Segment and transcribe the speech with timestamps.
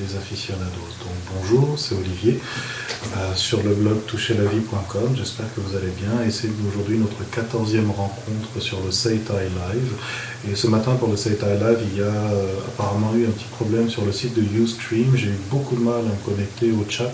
[0.00, 0.90] les aficionados.
[1.00, 2.40] Donc bonjour, c'est Olivier
[3.16, 5.14] euh, sur le blog toucherlavie.com.
[5.14, 9.92] J'espère que vous allez bien et c'est aujourd'hui notre 14e rencontre sur le Seitai Live.
[10.50, 13.48] Et ce matin pour le Seitai Live, il y a euh, apparemment eu un petit
[13.50, 15.16] problème sur le site de Ustream.
[15.16, 17.12] J'ai eu beaucoup de mal à me connecter au chat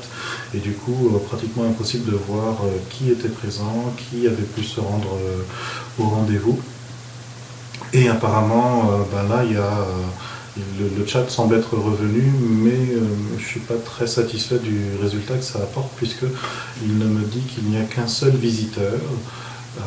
[0.55, 2.57] et du coup euh, pratiquement impossible de voir
[2.91, 5.19] qui était présent, qui avait pu se rendre
[5.99, 6.59] au rendez-vous.
[7.93, 9.87] Et apparemment, ben là, il y a
[10.79, 13.01] le, chat semble être revenu, mais euh,
[13.37, 17.41] je ne suis pas très satisfait du résultat que ça apporte, puisqu'il ne me dit
[17.41, 18.95] qu'il n'y a qu'un seul visiteur,
[19.79, 19.81] euh,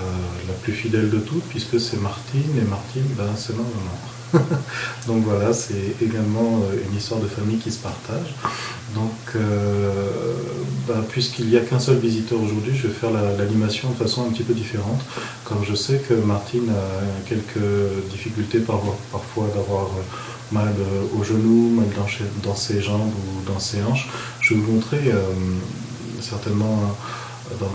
[0.47, 3.63] la plus fidèle de toutes, puisque c'est Martine, et Martine, ben, c'est ma.
[5.07, 8.35] Donc voilà, c'est également euh, une histoire de famille qui se partage.
[8.93, 9.11] Donc,
[10.87, 14.31] ben, puisqu'il n'y a qu'un seul visiteur aujourd'hui, je vais faire l'animation de façon un
[14.31, 14.99] petit peu différente,
[15.43, 19.89] comme je sais que Martine a quelques difficultés parfois d'avoir
[20.51, 20.73] mal
[21.17, 21.87] au genou, mal
[22.43, 24.07] dans, ses jambes ou dans ses hanches.
[24.41, 25.21] Je vais vous montrer euh,
[26.21, 26.95] certainement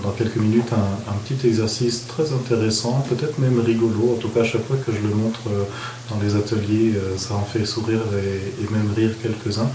[0.02, 4.14] dans, quelques minutes un, petit exercice très intéressant, peut-être même rigolo.
[4.16, 5.64] En tout cas, à chaque fois que je le montre euh,
[6.10, 9.70] dans les ateliers, euh, ça en fait sourire et, même rire quelques-uns.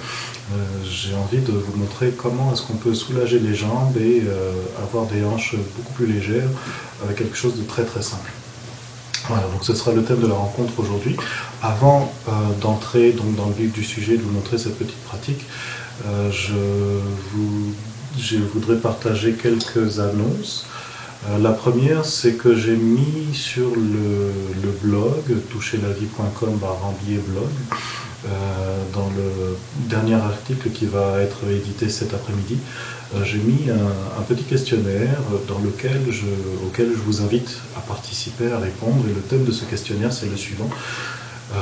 [0.84, 4.24] J'ai envie de vous montrer comment est-ce qu'on peut soulager les jambes et
[4.82, 6.50] avoir des hanches beaucoup plus légères
[7.04, 8.32] avec quelque chose de très très simple.
[9.30, 11.16] Voilà, donc ce sera le thème de la rencontre aujourd'hui.
[11.62, 15.46] Avant euh, d'entrer dans le vif du sujet, de vous montrer cette petite pratique,
[16.08, 20.66] euh, je, voudrais partager quelques annonces.
[21.30, 24.34] Euh, la première, c'est que j'ai mis sur le,
[24.82, 25.22] blog,
[25.52, 27.50] toucherlavie.com blog,
[28.94, 32.58] dans le dernier article qui va être édité cet après-midi,
[33.24, 36.02] j'ai mis un, petit questionnaire dans lequel
[36.66, 39.04] auquel je vous invite à participer, à répondre.
[39.10, 40.70] Et le thème de ce questionnaire, c'est le suivant.
[41.52, 41.56] Euh,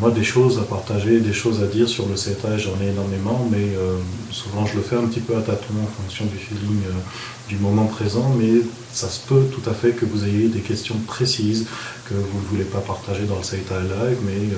[0.00, 3.48] moi, des choses à partager, des choses à dire sur le CETA, j'en ai énormément,
[3.50, 3.96] mais euh,
[4.32, 6.80] souvent je le fais un petit peu à tâtons en fonction du feeling
[7.48, 10.96] du moment présent, mais ça se peut tout à fait que vous ayez des questions
[11.06, 11.66] précises
[12.08, 14.48] que vous ne voulez pas partager dans le CETA Live, mais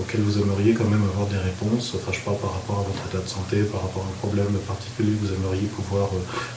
[0.00, 1.92] auxquelles vous aimeriez quand même avoir des réponses.
[1.94, 4.54] Enfin, je parle par rapport à votre état de santé, par rapport à un problème
[4.66, 6.08] particulier que vous aimeriez pouvoir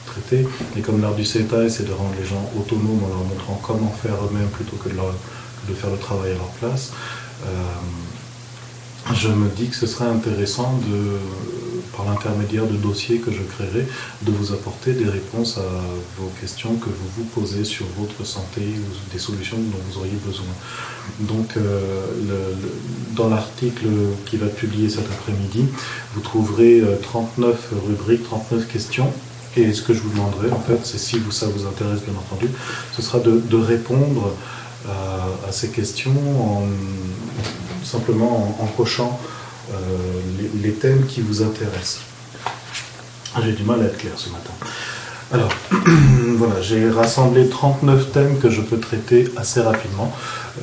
[0.06, 0.46] traiter.
[0.76, 3.94] Et comme l'art du CETA, c'est de rendre les gens autonomes en leur montrant comment
[4.02, 5.12] faire eux-mêmes plutôt que de leur
[5.68, 6.92] de faire le travail à leur place,
[7.46, 7.46] euh,
[9.14, 11.18] je me dis que ce serait intéressant de,
[11.96, 13.86] par l'intermédiaire de dossiers que je créerai,
[14.22, 15.62] de vous apporter des réponses à
[16.18, 20.18] vos questions que vous vous posez sur votre santé ou des solutions dont vous auriez
[20.26, 20.44] besoin.
[21.20, 22.04] Donc, euh,
[23.14, 23.86] dans l'article
[24.26, 25.64] qui va être publié cet après-midi,
[26.14, 29.12] vous trouverez 39 euh, rubriques, 39 questions
[29.56, 32.48] et ce que je vous demanderai, en fait, c'est si ça vous intéresse, bien entendu,
[32.94, 34.34] ce sera de répondre
[34.88, 36.66] à, ces questions en,
[37.84, 39.18] simplement en, cochant
[39.72, 39.76] euh,
[40.62, 42.00] les, thèmes qui vous intéressent.
[43.34, 44.52] Ah, j'ai du mal à être clair ce matin.
[45.32, 45.50] Alors,
[46.36, 50.12] voilà, j'ai rassemblé 39 thèmes que je peux traiter assez rapidement.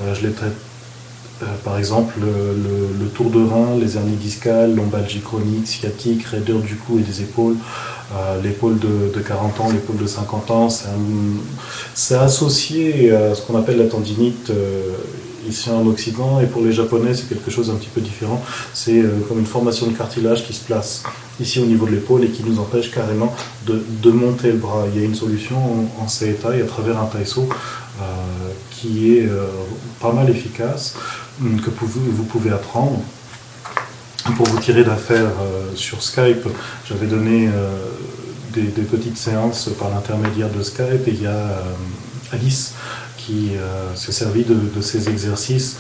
[0.02, 0.56] Euh, je les traite
[1.41, 6.75] euh, par exemple, le, tour de rein, les hernies discales, lombalgie chronique, sciatique, raideur du
[6.75, 7.56] cou et des épaules,
[8.13, 10.69] euh, l'épaule de, 40 ans, l'épaule de 50 ans,
[11.94, 14.81] c'est associé à ce qu'on appelle la tendinite euh,
[15.47, 18.41] ici en Occident, et pour les Japonais, c'est quelque chose un petit peu différent.
[18.74, 21.03] C'est comme une formation de cartilage qui se place
[21.40, 23.35] ici au niveau de l'épaule et qui nous empêche carrément
[23.68, 24.85] de, monter le bras.
[24.94, 27.47] Il y a une solution en, en et à travers un taïso
[28.72, 29.29] qui est
[30.01, 30.95] pas mal efficace
[31.40, 33.00] que vous pouvez apprendre.
[34.38, 36.47] Pour vous tirer d'affaire euh, sur Skype,
[36.90, 37.78] j'avais donné euh,
[38.53, 41.62] des, petites séances par l'intermédiaire de Skype et il y a euh,
[42.31, 42.74] Alice
[43.18, 43.51] qui
[43.95, 45.78] s'est servi de, ces exercices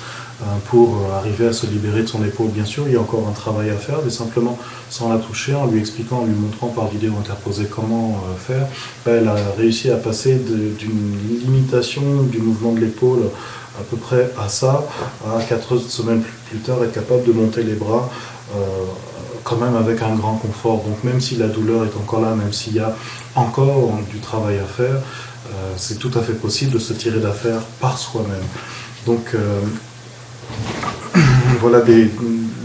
[0.67, 2.47] pour arriver à se libérer de son épaule.
[2.47, 4.57] Bien sûr, il y a encore un travail à faire, mais simplement
[4.89, 8.65] sans la toucher, en lui expliquant, en lui montrant par vidéo interposée comment faire,
[9.05, 13.29] elle a réussi à passer d'une limitation du mouvement de l'épaule
[13.79, 14.85] à peu près à ça,
[15.25, 18.09] à 4 semaines plus tard, être capable de monter les bras
[18.55, 18.59] euh,
[19.43, 20.83] quand même avec un grand confort.
[20.83, 22.95] Donc même si la douleur est encore là, même s'il y a
[23.35, 27.61] encore du travail à faire, euh, c'est tout à fait possible de se tirer d'affaire
[27.79, 28.43] par soi-même.
[29.05, 29.61] Donc euh,
[31.59, 31.81] voilà,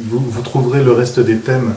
[0.09, 1.75] vous, trouverez le reste des thèmes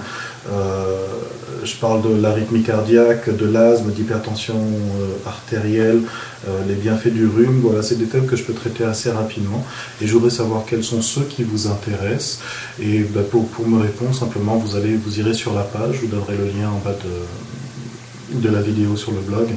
[1.65, 6.01] je parle de l'arythmie cardiaque, de l'asthme, d'hypertension euh, artérielle,
[6.47, 7.59] euh, les bienfaits du rhume.
[7.61, 9.65] Voilà, c'est des thèmes que je peux traiter assez rapidement.
[10.01, 12.39] Et je voudrais savoir quels sont ceux qui vous intéressent.
[12.81, 16.37] Et bah, pour, me répondre, simplement, vous, allez, vous irez sur la page, vous donnerai
[16.37, 19.47] le lien en bas de, de la vidéo sur le blog.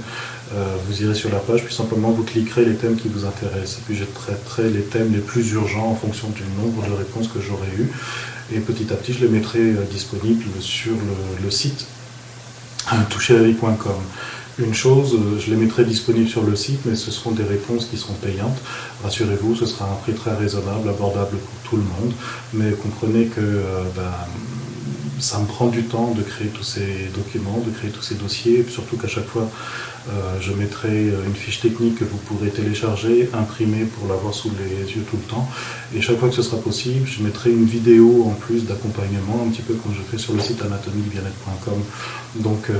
[0.54, 3.78] Euh, vous irez sur la page, puis simplement vous cliquerez les thèmes qui vous intéressent.
[3.78, 7.26] Et puis je traiterai les thèmes les plus urgents en fonction du nombre de réponses
[7.26, 7.90] que j'aurai eues.
[8.54, 10.92] Et petit à petit, je les mettrai disponibles sur
[11.42, 11.86] le, site
[13.10, 14.02] toucherlavie.com.
[14.58, 17.98] Une chose, je les mettrai disponibles sur le site, mais ce seront des réponses qui
[17.98, 18.58] seront payantes.
[19.02, 22.12] Rassurez-vous, ce sera un prix très raisonnable, abordable pour tout le monde,
[22.54, 23.40] mais comprenez que
[23.94, 24.12] ben,
[25.18, 28.64] ça me prend du temps de créer tous ces documents, de créer tous ces dossiers,
[28.68, 29.48] surtout qu'à chaque fois,
[30.08, 34.92] euh, je mettrai une fiche technique que vous pourrez télécharger, imprimer pour l'avoir sous les
[34.92, 35.48] yeux tout le temps.
[35.94, 39.50] Et chaque fois que ce sera possible, je mettrai une vidéo en plus d'accompagnement, un
[39.50, 41.82] petit peu comme je fais sur le site anatomiebienêtre.com.
[42.36, 42.74] Donc euh,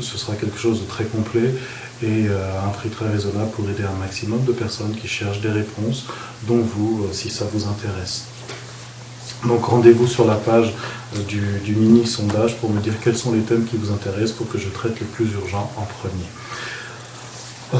[0.00, 1.54] ce sera quelque chose de très complet
[2.02, 5.50] et euh, un prix très raisonnable pour aider un maximum de personnes qui cherchent des
[5.50, 6.06] réponses,
[6.46, 8.31] dont vous, si ça vous intéresse.
[9.46, 10.72] Donc rendez-vous sur la page
[11.16, 11.22] euh,
[11.64, 14.58] du, mini sondage pour me dire quels sont les thèmes qui vous intéressent pour que
[14.58, 16.28] je traite le plus urgent en premier.
[17.74, 17.78] Euh,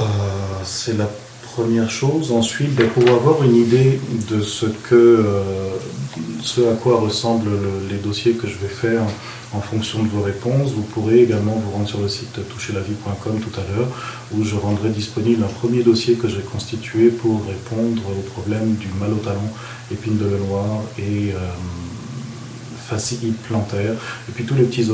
[0.65, 1.09] c'est la
[1.55, 2.33] première chose.
[2.33, 4.01] Ensuite, ben, pour avoir une idée
[4.31, 5.43] de ce, que, euh,
[6.43, 9.03] ce à quoi ressemblent les dossiers que je vais faire
[9.55, 13.61] en fonction de vos réponses, vous pourrez également vous rendre sur le site toucherlavie.com tout
[13.61, 13.89] à l'heure,
[14.33, 18.89] où je rendrai disponible un premier dossier que j'ai constitué pour répondre au problème du
[18.99, 19.41] mal au talon,
[19.91, 21.39] épine de la noir et euh,
[23.49, 23.95] plantaire,
[24.29, 24.89] et puis tous les, petits,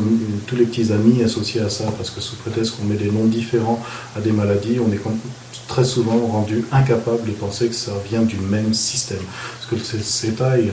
[0.47, 3.27] tous les petits amis associés à ça, parce que sous prétexte qu'on met des noms
[3.27, 3.83] différents
[4.17, 5.01] à des maladies, on est
[5.67, 9.19] très souvent rendu incapable de penser que ça vient du même système.
[9.59, 10.73] Parce que ces tailles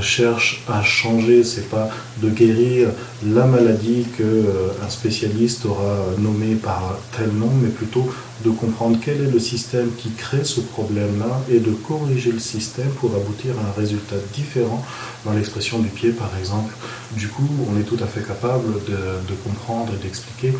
[0.00, 1.88] cherche à changer, c'est pas
[2.22, 2.90] de guérir
[3.24, 8.08] la maladie que euh, spécialiste aura nommé par tel nom, mais plutôt
[8.44, 12.90] de comprendre quel est le système qui crée ce problème-là et de corriger le système
[13.00, 14.84] pour aboutir à un résultat différent
[15.24, 16.74] dans l'expression du pied, par exemple.
[17.12, 20.52] Du coup, on est tout à fait capable de comprendre et d'expliquer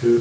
[0.00, 0.20] que euh,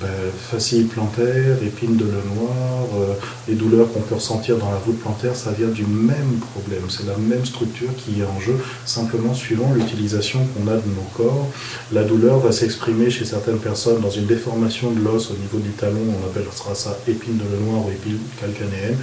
[0.00, 3.14] ben, plantaire, épine de le noir, euh,
[3.48, 6.82] les douleurs qu'on peut ressentir dans la voûte plantaire, ça vient du même problème.
[6.88, 11.06] C'est la même structure qui est en jeu, simplement suivant l'utilisation qu'on a de nos
[11.16, 11.48] corps.
[11.92, 15.70] La douleur va s'exprimer chez certaines personnes dans une déformation de l'os au niveau du
[15.70, 18.96] talon, on appellera ça épine de le noir ou épine calcanéenne,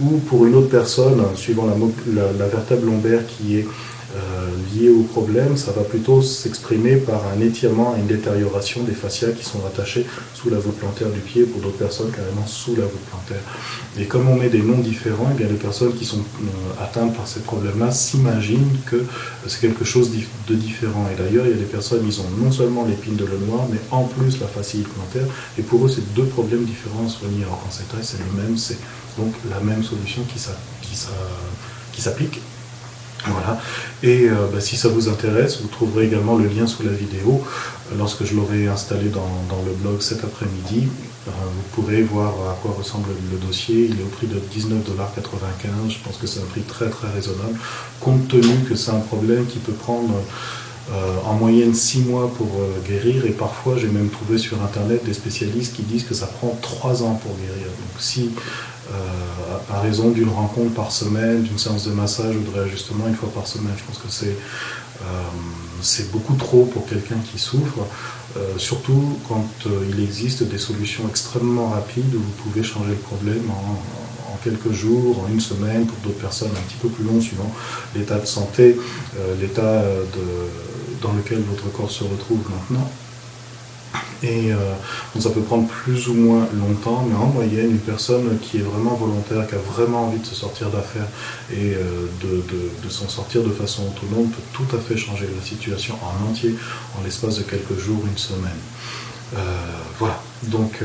[0.00, 3.66] ou pour une autre personne, suivant la, la vertèbre lombaire qui est
[4.14, 9.32] euh, lié au problème, ça va plutôt s'exprimer par un étirement, une détérioration des fascias
[9.32, 12.84] qui sont rattachés sous la voûte plantaire du pied, pour d'autres personnes carrément sous la
[12.84, 13.42] voûte plantaire.
[13.98, 17.16] Et comme on met des noms différents, eh bien les personnes qui sont euh, atteintes
[17.16, 19.04] par ces problèmes-là s'imaginent que
[19.46, 20.10] c'est quelque chose
[20.48, 21.06] de différent.
[21.12, 23.66] Et d'ailleurs, il y a des personnes, ils ont non seulement l'épine de le noir,
[23.70, 25.26] mais en plus la fasciite plantaire,
[25.58, 27.42] et pour eux, c'est deux problèmes différents à soigner.
[27.42, 28.78] Alors qu'en c'est le même, c'est
[29.18, 32.40] donc la même solution qui s'applique
[33.26, 33.60] voilà.
[34.02, 37.42] Et euh, bah, si ça vous intéresse, vous trouverez également le lien sous la vidéo.
[37.90, 39.22] Euh, lorsque je l'aurai installé dans,
[39.64, 40.88] le blog cet après-midi,
[41.26, 43.88] euh, vous pourrez voir à quoi ressemble le dossier.
[43.90, 45.90] Il est au prix de 19,95$.
[45.90, 47.58] Je pense que c'est un prix très très raisonnable,
[48.00, 50.14] compte tenu que c'est un problème qui peut prendre
[51.24, 52.48] en moyenne 6 mois pour
[52.86, 53.24] guérir.
[53.26, 57.02] Et parfois, j'ai même trouvé sur Internet des spécialistes qui disent que ça prend 3
[57.02, 57.66] ans pour guérir.
[57.66, 58.30] Donc si
[58.92, 63.14] euh, à raison d'une rencontre par semaine, d'une séance de massage ou de réajustement une
[63.14, 63.72] fois par semaine.
[63.78, 64.36] Je pense que c'est
[65.02, 67.78] euh, beaucoup trop pour quelqu'un qui souffre,
[68.36, 69.48] euh, surtout quand
[69.88, 75.24] il existe des solutions extrêmement rapides où vous pouvez changer le problème en, quelques jours,
[75.24, 77.50] en une semaine, pour d'autres personnes un petit peu plus long, suivant
[77.96, 78.76] l'état de santé,
[79.40, 79.82] l'état
[81.04, 82.90] dans lequel votre corps se retrouve maintenant.
[84.22, 84.56] Et euh,
[85.20, 88.94] ça peut prendre plus ou moins longtemps, mais en moyenne, une personne qui est vraiment
[88.94, 91.08] volontaire, qui a vraiment envie de se sortir d'affaires
[91.52, 95.96] et euh, de, s'en sortir de façon autonome, peut tout à fait changer la situation
[96.02, 96.54] en entier
[96.98, 98.62] en l'espace de quelques jours, une semaine.
[99.36, 99.40] Euh,
[99.98, 100.80] voilà, donc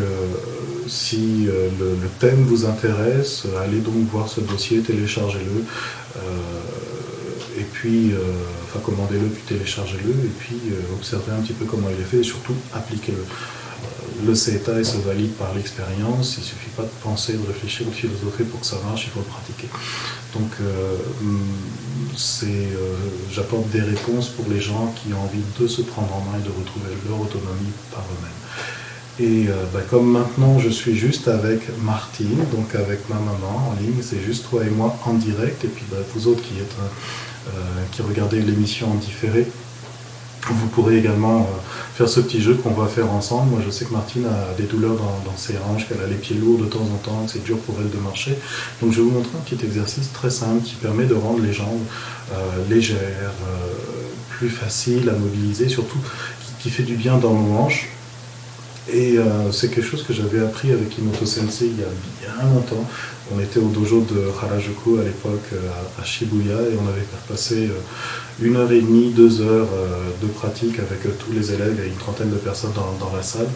[0.88, 5.64] si le, le, thème vous intéresse, allez donc voir ce dossier, téléchargez-le
[7.60, 8.18] et puis, euh,
[8.64, 12.18] enfin, commandez-le, puis téléchargez-le, et puis euh, observez un petit peu comment il est fait,
[12.18, 13.20] et surtout appliquez-le.
[13.20, 17.86] Euh, le CETA se valide par l'expérience, il ne suffit pas de penser, de réfléchir,
[17.86, 19.68] de philosopher pour que ça marche, il faut le pratiquer.
[20.34, 20.52] Donc,
[23.32, 26.44] j'apporte des réponses pour les gens qui ont envie de se prendre en main et
[26.44, 28.40] de retrouver leur autonomie par eux-mêmes.
[29.22, 34.02] Et bah, comme maintenant je suis juste avec Martine, donc avec ma maman en ligne,
[34.02, 36.88] c'est juste toi et moi en direct, et puis bah, vous autres qui êtes euh,
[37.92, 39.48] qui regardez l'émission en différé,
[40.48, 41.44] vous pourrez également euh,
[41.96, 43.52] faire ce petit jeu qu'on va faire ensemble.
[43.52, 46.36] Moi, je sais que Martine a des douleurs dans, ses hanches, qu'elle a les pieds
[46.36, 48.38] lourds de temps en temps, que c'est dur pour elle de marcher.
[48.82, 51.54] Donc, je vais vous montrer un petit exercice très simple qui permet de rendre les
[51.54, 51.84] jambes
[52.34, 52.36] euh,
[52.70, 53.34] légères,
[54.30, 56.00] plus faciles à mobiliser, surtout
[56.62, 57.90] qui, fait du bien dans nos hanches.
[58.92, 59.18] Et
[59.52, 62.90] c'est quelque chose que j'avais appris avec Imoto Sensei il y a bien longtemps.
[63.36, 65.52] On était au dojo de Harajuku à l'époque
[66.00, 67.70] à, Shibuya et on avait passé
[68.42, 69.68] une heure et demie, deux heures
[70.22, 73.50] de pratique avec tous les élèves et une trentaine de personnes dans, la salle.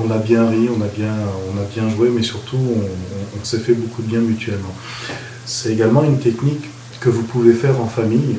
[0.00, 1.14] On, a bien ri, on a bien,
[1.84, 4.74] on joué, mais surtout on s'est fait beaucoup de bien mutuellement.
[5.44, 6.64] C'est également une technique
[7.00, 8.38] que vous pouvez faire en famille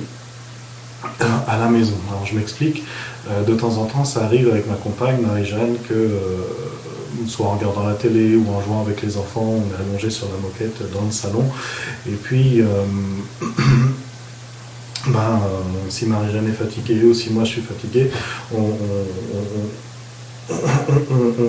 [1.47, 1.95] à la maison.
[2.09, 2.83] Alors je m'explique,
[3.29, 6.17] euh, de temps en temps ça arrive avec ma compagne Marie-Jeanne que euh,
[7.27, 10.27] soit en regardant la télé ou en jouant avec les enfants, on est allongé sur
[10.27, 11.43] la moquette dans le salon.
[12.07, 12.65] Et puis euh,
[15.07, 15.41] ben,
[15.89, 18.11] si Marie-Jeanne est fatiguée ou si moi je suis fatigué,
[18.55, 18.69] on,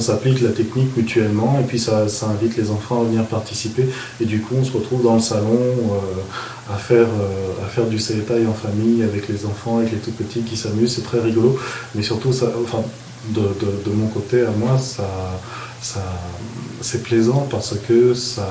[0.00, 3.88] s'applique la technique mutuellement et puis ça, invite les enfants à venir participer.
[4.20, 7.86] Et du coup on se retrouve dans le salon euh, à, faire, euh, à faire
[7.86, 11.20] du setai en famille avec les enfants, avec les tout petits qui s'amusent, c'est très
[11.20, 11.58] rigolo.
[11.94, 12.46] Mais surtout ça,
[13.30, 15.08] de, mon côté à moi ça,
[15.80, 16.02] ça
[16.80, 18.46] c'est plaisant parce que ça,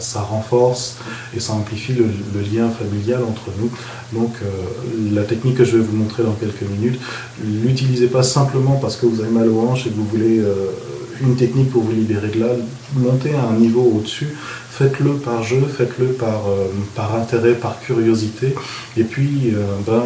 [0.00, 0.96] ça renforce
[1.36, 2.06] et ça amplifie le,
[2.40, 3.70] lien familial entre nous.
[4.12, 4.46] Donc euh,
[5.12, 7.00] la technique que je vais vous montrer dans quelques minutes,
[7.44, 10.70] l'utilisez pas simplement parce que vous avez mal aux hanches et que vous voulez euh,
[11.20, 12.46] une technique pour vous libérer de là,
[12.94, 14.36] montez à un niveau au-dessus,
[14.70, 18.54] faites-le par jeu, faites-le par, euh, par intérêt, par curiosité,
[18.96, 19.52] et puis
[19.84, 20.02] ben,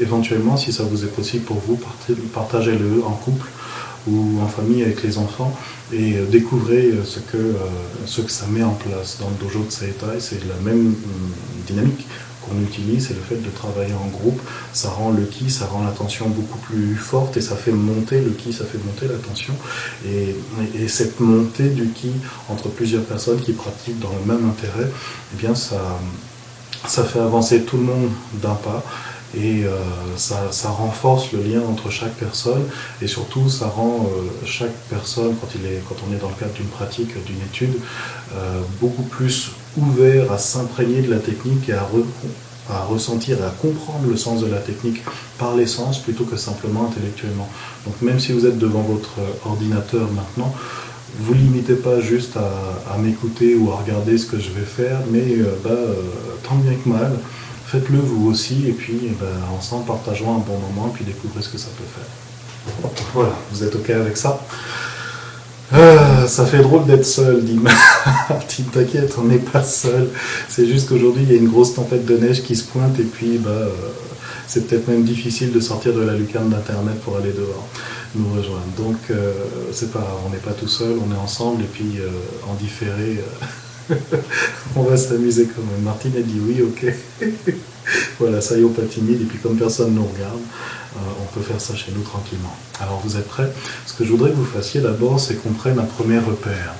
[0.00, 1.78] éventuellement, si ça vous est possible pour vous,
[2.32, 3.48] partagez-le en couple
[4.08, 5.56] ou en famille avec les enfants
[5.92, 7.54] et euh, découvrez euh, ce que, euh,
[8.06, 9.18] ce que ça met en place.
[9.20, 10.94] Dans le dojo de Setai, c'est la même
[11.66, 12.06] dynamique
[12.42, 14.40] qu'on utilise, c'est le fait de travailler en groupe.
[14.72, 18.30] Ça rend le ki, ça rend l'attention beaucoup plus forte et ça fait monter le
[18.30, 19.54] ki, ça fait monter l'attention.
[20.06, 20.36] Et,
[20.80, 22.12] et, cette montée du ki
[22.48, 24.88] entre plusieurs personnes qui pratiquent dans le même intérêt,
[25.34, 25.98] eh bien ça,
[26.86, 28.84] ça fait avancer tout le monde d'un pas
[29.36, 29.76] et euh,
[30.16, 32.62] ça, renforce le lien entre chaque personne
[33.02, 36.34] et surtout ça rend euh, chaque personne, quand, il est, quand on est dans le
[36.34, 37.74] cadre d'une pratique, d'une étude,
[38.34, 41.86] euh, beaucoup plus ouvert à s'imprégner de la technique et à,
[42.70, 45.02] à ressentir et à comprendre le sens de la technique
[45.38, 47.48] par les sens plutôt que simplement intellectuellement.
[47.84, 50.54] Donc même si vous êtes devant votre ordinateur maintenant,
[51.18, 55.36] vous limitez pas juste à, m'écouter ou à regarder ce que je vais faire, mais
[55.62, 55.70] bah,
[56.42, 57.12] tant bien que mal,
[57.66, 61.42] faites-le vous aussi, et puis eh ben, ensemble partageons un bon moment, et puis découvrez
[61.42, 62.06] ce que ça peut faire.
[63.14, 64.40] Voilà, vous êtes OK avec ça?
[65.72, 68.66] Euh, ça fait drôle d'être seul, dit Martine.
[68.72, 70.08] T'inquiète, on n'est pas seul.
[70.48, 73.04] C'est juste qu'aujourd'hui, il y a une grosse tempête de neige qui se pointe et
[73.04, 73.68] puis bah, euh,
[74.46, 77.66] c'est peut-être même difficile de sortir de la lucarne d'Internet pour aller dehors,
[78.14, 78.66] nous rejoindre.
[78.76, 79.32] Donc, euh,
[79.72, 81.98] c'est pas on n'est pas tout seul, on est ensemble et puis
[82.48, 83.20] en différé.
[84.76, 85.82] on va s'amuser quand même.
[85.82, 86.92] Martine a dit oui, ok.
[88.18, 89.22] voilà, ça y est, pas timide.
[89.22, 90.40] Et puis comme personne ne nous regarde,
[90.96, 92.54] euh, on peut faire ça chez nous tranquillement.
[92.80, 93.50] Alors vous êtes prêts?
[93.86, 96.74] Ce que je voudrais que vous fassiez d'abord, c'est qu'on prenne un premier repère.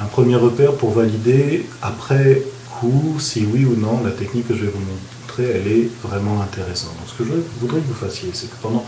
[0.00, 2.42] Un premier repère pour valider après
[2.80, 6.42] coup si oui ou non la technique que je vais vous montrer, elle est vraiment
[6.42, 6.94] intéressante.
[6.98, 8.84] Donc ce que je voudrais que vous fassiez, c'est que pendant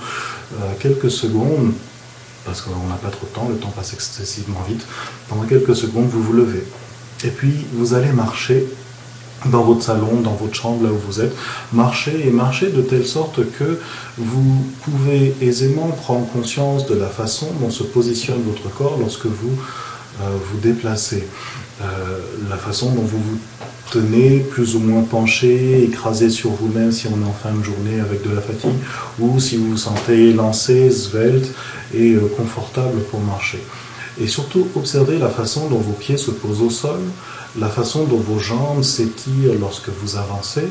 [0.55, 1.73] euh, quelques secondes,
[2.45, 4.85] parce qu'on n'a pas trop de temps, le temps passe excessivement vite,
[5.29, 6.65] pendant quelques secondes, vous vous levez.
[7.25, 8.65] Et puis vous allez marcher
[9.47, 11.35] dans votre salon, dans votre chambre, là où vous êtes,
[11.73, 13.79] marcher et marcher de telle sorte que
[14.17, 19.57] vous pouvez aisément prendre conscience de la façon dont se positionne votre corps lorsque vous
[20.21, 21.29] euh, vous déplacez,
[21.81, 21.85] euh,
[22.51, 23.39] la façon dont vous vous
[23.91, 28.01] tenez plus ou moins penché, écrasé sur vous-même si on est en fin de journée
[28.01, 28.75] avec de la fatigue,
[29.21, 31.55] ou si vous vous sentez lancé, svelte
[31.95, 33.63] et euh, confortable pour marcher.
[34.21, 37.01] Et surtout, observez la façon dont vos pieds se posent au sol,
[37.59, 40.69] la façon dont vos jambes s'étirent lorsque vous avancez,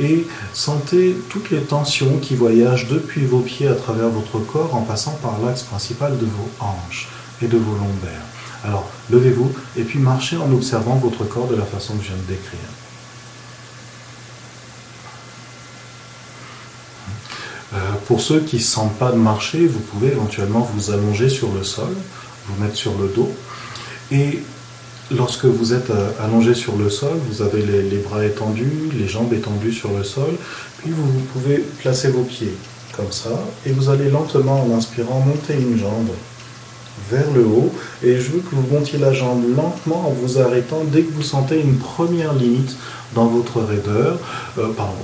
[0.00, 4.82] et sentez toutes les tensions qui voyagent depuis vos pieds à travers votre corps en
[4.82, 7.08] passant par l'axe principal de vos hanches
[7.42, 8.26] et de vos lombaires.
[8.64, 12.16] Alors, levez-vous et puis marchez en observant votre corps de la façon que je viens
[12.16, 12.60] de décrire.
[17.74, 21.52] Euh, pour ceux qui ne sentent pas de marcher, vous pouvez éventuellement vous allonger sur
[21.52, 21.94] le sol
[22.48, 23.30] vous mettre sur le dos.
[24.10, 24.40] Et
[25.10, 29.32] lorsque vous êtes euh, allongé sur le sol, vous avez les, bras étendus, les jambes
[29.32, 30.34] étendues sur le sol,
[30.78, 32.54] puis vous, vous pouvez placer vos pieds
[32.96, 33.30] comme ça,
[33.66, 36.08] et vous allez lentement, en inspirant, monter une jambe
[37.10, 37.72] vers le haut,
[38.02, 41.22] et je veux que vous montiez la jambe lentement en vous arrêtant dès que vous
[41.22, 42.76] sentez une première limite
[43.14, 44.18] dans votre raideur,
[44.58, 44.94] euh, pardon,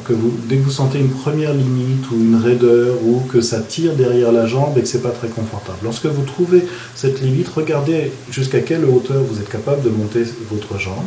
[0.49, 4.33] dès que vous sentez une première limite ou une raideur ou que ça tire derrière
[4.33, 5.79] la jambe et que c'est pas très confortable.
[5.83, 10.79] Lorsque vous trouvez cette limite, regardez jusqu'à quelle hauteur vous êtes capable de monter votre
[10.79, 11.07] jambe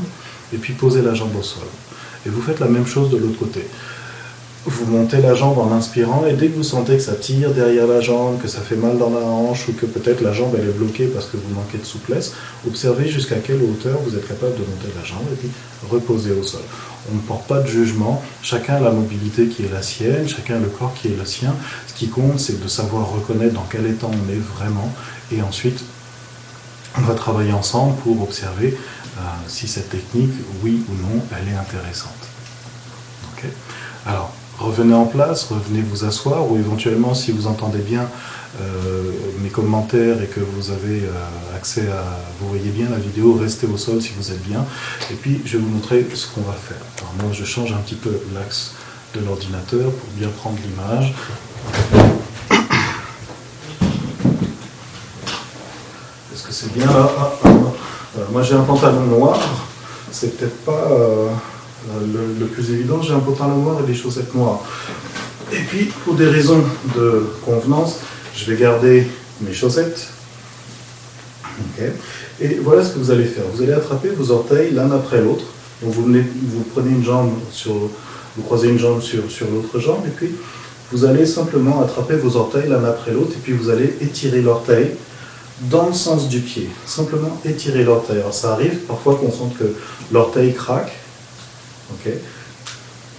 [0.54, 1.68] et puis posez la jambe au sol.
[2.25, 3.62] Et vous faites la même chose de l'autre côté.
[4.65, 7.88] Vous montez la jambe en inspirant et dès que vous sentez que ça tire derrière
[7.88, 10.67] la jambe, que ça fait mal dans la hanche ou que peut-être la jambe elle
[10.67, 12.34] est bloquée parce que vous manquez de souplesse,
[12.67, 15.50] observez jusqu'à quelle hauteur vous êtes capable de monter la jambe et puis
[15.89, 16.62] reposez au sol.
[17.12, 20.55] On ne porte pas de jugement, chacun a la mobilité qui est la sienne, chacun
[20.55, 21.53] a le corps qui est le sien.
[21.88, 24.91] Ce qui compte c'est de savoir reconnaître dans quel état on est vraiment
[25.31, 25.84] et ensuite
[26.98, 28.75] on va travailler ensemble pour observer
[29.17, 32.12] euh, si cette technique, oui ou non, elle est intéressante.
[34.05, 38.08] Alors, revenez en place, revenez vous asseoir, ou éventuellement, si vous entendez bien
[38.62, 42.04] euh, mes commentaires et que vous avez euh, accès à,
[42.40, 44.66] vous voyez bien la vidéo, restez au sol si vous êtes bien.
[45.12, 46.78] Et puis, je vais vous montrer ce qu'on va faire.
[47.00, 48.74] Alors moi, je change un petit peu l'axe
[49.14, 51.14] de l'ordinateur pour bien prendre l'image.
[56.34, 58.20] Est-ce que c'est bien ah, ah, ah.
[58.32, 59.38] Moi, j'ai un pantalon noir.
[60.12, 60.92] C'est peut-être pas...
[60.92, 61.28] Euh,
[61.92, 64.62] euh, le, plus évident, j'ai un pantalon noir et des chaussettes noires.
[65.51, 66.63] Et puis, pour des raisons
[66.96, 67.98] de convenance,
[68.36, 69.08] je vais garder
[69.42, 70.08] mes chaussettes.
[72.42, 73.44] Et voilà ce que vous allez faire.
[73.54, 75.46] Vous allez attraper vos orteils l'un après l'autre.
[75.82, 80.06] Donc vous, vous prenez une jambe sur, vous croisez une jambe sur, sur l'autre jambe,
[80.06, 80.32] et puis
[80.92, 84.92] vous allez simplement attraper vos orteils l'un après l'autre, et puis vous allez étirer l'orteil
[85.62, 86.70] dans le sens du pied.
[86.86, 88.20] Simplement étirer l'orteil.
[88.20, 89.74] Alors ça arrive parfois qu'on sente que
[90.12, 90.92] l'orteil craque,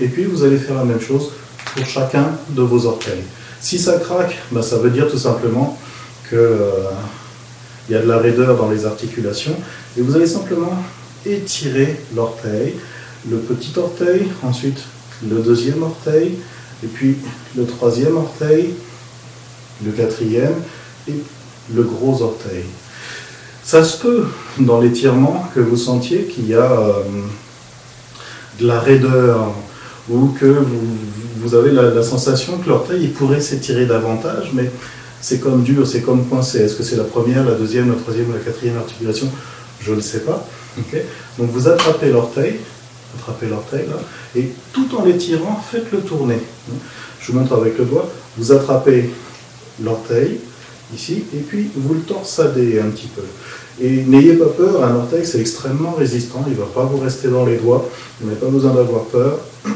[0.00, 1.30] et puis vous allez faire la même chose
[1.74, 3.24] pour chacun de vos orteils.
[3.60, 5.78] Si ça craque, ben, ça veut dire tout simplement
[6.28, 6.90] qu'il euh,
[7.90, 9.56] y a de la raideur dans les articulations.
[9.96, 10.82] Et vous allez simplement
[11.24, 12.74] étirer l'orteil,
[13.28, 14.78] le petit orteil, ensuite
[15.28, 16.38] le deuxième orteil,
[16.84, 17.16] et puis
[17.56, 18.74] le troisième orteil,
[19.84, 20.54] le quatrième
[21.08, 21.14] et
[21.74, 22.64] le gros orteil.
[23.64, 24.26] Ça se peut
[24.58, 26.70] dans l'étirement que vous sentiez qu'il y a...
[26.70, 27.02] Euh,
[28.60, 29.54] de la raideur,
[30.08, 30.46] ou que
[31.42, 34.70] vous, avez la, sensation que l'orteil pourrait s'étirer davantage, mais
[35.20, 36.60] c'est comme dur, c'est comme coincé.
[36.60, 39.28] Est-ce que c'est la première, la deuxième, la troisième, la quatrième articulation?
[39.80, 40.46] Je ne sais pas.
[41.38, 42.56] Donc vous attrapez l'orteil,
[43.18, 43.84] attrapez l'orteil
[44.36, 46.38] et tout en l'étirant, faites-le tourner.
[47.20, 48.08] Je vous montre avec le doigt.
[48.36, 49.10] Vous attrapez
[49.82, 50.38] l'orteil
[50.94, 53.22] ici, et puis vous le torsadez un petit peu.
[53.80, 57.28] Et n'ayez pas peur, un orteil c'est extrêmement résistant, il ne va pas vous rester
[57.28, 57.86] dans les doigts,
[58.20, 59.38] vous n'avez pas besoin d'avoir peur.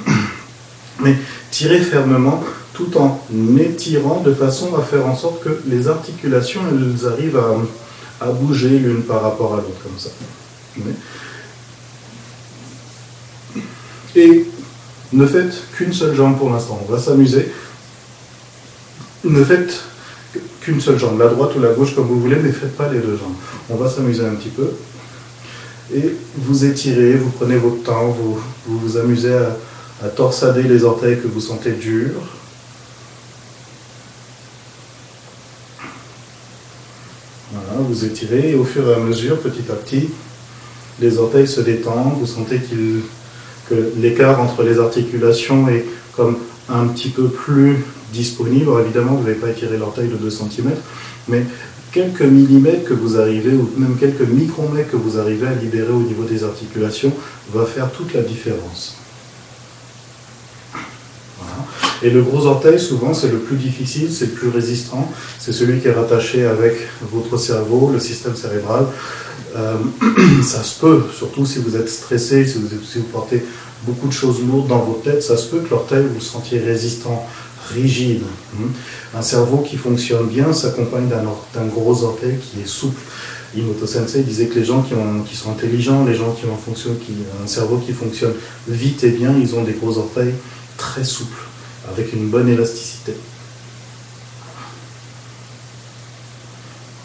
[1.01, 1.17] Mais
[1.51, 3.21] tirez fermement tout en
[3.59, 7.41] étirant de façon à faire en sorte que les articulations elles arrivent
[8.21, 10.11] à, bouger l'une par rapport à l'autre, comme ça.
[14.17, 14.47] Et
[15.13, 17.51] ne faites qu'une seule jambe pour l'instant, on va s'amuser.
[19.25, 19.83] Ne faites
[20.61, 23.01] qu'une seule jambe, la droite ou la gauche comme vous voulez, mais faites pas les
[23.01, 23.35] deux jambes.
[23.71, 24.73] On va s'amuser un petit peu.
[25.95, 29.33] Et vous étirez, vous prenez votre temps, vous vous, amusez
[30.03, 32.23] à, torsader les orteils que vous sentez durs.
[37.53, 40.11] Voilà, vous étirez et au fur et à mesure, petit à petit,
[41.01, 42.61] les orteils se détendent, vous sentez
[43.69, 45.85] que l'écart entre les articulations est
[46.17, 48.65] comme un petit peu plus disponible.
[48.65, 50.71] Alors évidemment, vous n'avez pas étiré l'orteil de 2 cm,
[51.29, 51.45] mais
[51.93, 56.01] quelques millimètres que vous arrivez, ou même quelques micromètres que vous arrivez à libérer au
[56.01, 57.13] niveau des articulations,
[57.53, 58.97] va faire toute la différence.
[62.03, 65.11] Et le gros orteil, souvent, c'est le plus difficile, c'est le plus résistant.
[65.39, 66.75] C'est celui qui est rattaché avec
[67.13, 68.87] votre cerveau, le système cérébral.
[69.57, 69.77] Euh,
[70.43, 73.45] ça se peut, surtout si vous êtes stressé, si vous, portez
[73.85, 77.27] beaucoup de choses lourdes dans votre tête, ça se peut que l'orteil vous sentiez résistant
[77.75, 78.23] rigide.
[78.55, 78.69] Hmm?
[79.15, 83.01] Un cerveau qui fonctionne bien s'accompagne d'un gros orteil qui est souple.
[83.57, 86.57] Imoto Sensei disait que les gens qui, ont, qui sont intelligents, les gens qui ont
[86.95, 88.35] qui, un cerveau qui fonctionne
[88.69, 90.35] vite et bien, ils ont des gros orteils
[90.77, 91.43] très souples,
[91.91, 93.15] avec une bonne élasticité.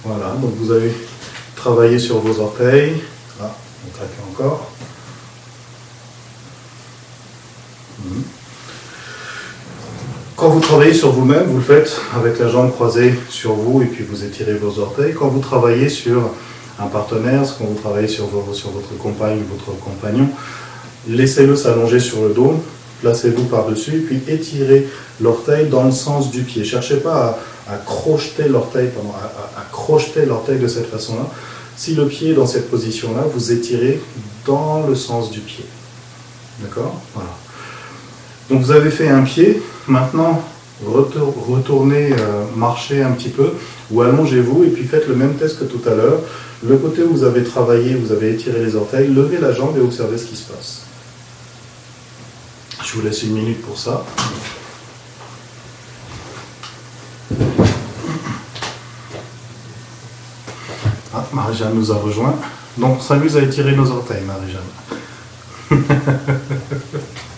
[0.03, 0.91] Voilà, donc vous avez
[1.55, 3.01] travaillé sur vos orteils.
[3.41, 3.55] Ah,
[3.87, 4.71] on traque encore.
[7.99, 8.21] Hmm.
[10.35, 13.85] Quand vous travaillez sur vous-même, vous le faites avec la jambe croisée sur vous et
[13.85, 15.13] puis vous étirez vos orteils.
[15.13, 16.29] Quand vous travaillez sur
[16.77, 20.27] un partenaire, quand vous travaillez sur, votre compagne ou votre compagnon,
[21.07, 22.61] laissez-le s'allonger sur le dos,
[22.99, 24.89] placez-vous par-dessus, puis étirez
[25.21, 26.65] l'orteil dans le sens du pied.
[26.65, 28.89] Cherchez pas à, crocheter l'orteil
[29.57, 31.29] à, crocheter l'orteil de cette façon-là.
[31.77, 34.01] Si le pied est dans cette position-là, vous étirez
[34.45, 35.65] dans le sens du pied.
[36.59, 36.99] D'accord?
[37.13, 37.29] Voilà.
[38.49, 40.43] Donc vous avez fait un pied, maintenant
[40.83, 43.53] retournez euh, marchez un petit peu
[43.91, 46.19] ou allongez-vous et puis faites le même test que tout à l'heure.
[46.67, 49.81] Le côté où vous avez travaillé, vous avez étiré les orteils, levez la jambe et
[49.81, 50.81] observez ce qui se passe.
[52.83, 54.03] Je vous laisse une minute pour ça.
[61.13, 62.35] Ah, Marie-Jeanne nous a rejoint.
[62.77, 64.61] Donc on s'amuse à étirer nos orteils, Marie-Jeanne.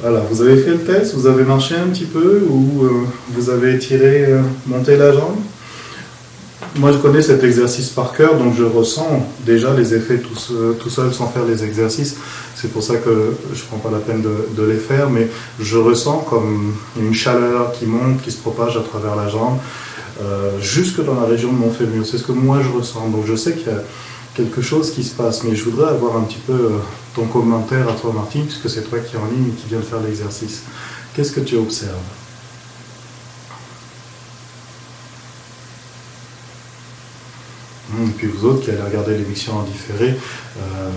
[0.00, 2.90] voilà, vous avez fait le test, vous avez marché un petit peu ou euh,
[3.30, 5.36] vous avez étiré, euh, monté la jambe?
[6.78, 11.14] Moi, je connais cet exercice par cœur, donc je ressens déjà les effets tout, seul
[11.14, 12.16] sans faire les exercices.
[12.54, 15.28] C'est pour ça que je ne prends pas la peine de, les faire, mais
[15.58, 19.58] je ressens comme une chaleur qui monte, qui se propage à travers la jambe,
[20.20, 22.04] euh, jusque dans la région de mon fémur.
[22.04, 23.08] C'est ce que moi je ressens.
[23.08, 23.82] Donc je sais qu'il y a
[24.36, 26.78] quelque chose qui se passe, mais je voudrais avoir un petit peu euh,
[27.14, 29.78] ton commentaire à toi, Martine, puisque c'est toi qui es en ligne et qui viens
[29.78, 30.62] de faire l'exercice.
[31.14, 31.94] Qu'est-ce que tu observes?
[37.98, 40.90] Et puis vous autres qui allez regarder l'émission en différé, euh,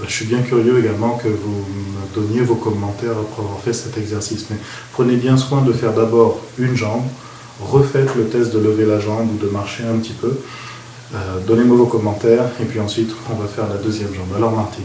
[0.00, 3.72] bah, je suis bien curieux également que vous me donniez vos commentaires après avoir fait
[3.72, 4.46] cet exercice.
[4.50, 4.56] Mais
[4.92, 7.04] prenez bien soin de faire d'abord une jambe,
[7.60, 10.36] refaites le test de lever la jambe ou de marcher un petit peu.
[11.14, 14.34] Euh, donnez-moi vos commentaires et puis ensuite on va faire la deuxième jambe.
[14.36, 14.84] Alors Martine,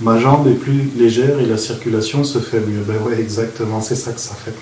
[0.00, 2.80] ma jambe est plus légère et la circulation se fait mieux.
[2.80, 4.54] Ben ouais, exactement, c'est ça que ça fait.